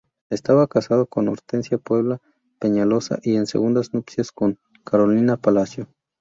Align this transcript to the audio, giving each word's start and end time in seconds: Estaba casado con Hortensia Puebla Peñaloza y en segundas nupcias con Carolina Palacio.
Estaba 0.31 0.65
casado 0.65 1.05
con 1.05 1.27
Hortensia 1.27 1.77
Puebla 1.77 2.19
Peñaloza 2.57 3.19
y 3.21 3.35
en 3.35 3.45
segundas 3.45 3.93
nupcias 3.93 4.31
con 4.31 4.57
Carolina 4.83 5.37
Palacio. 5.37 5.89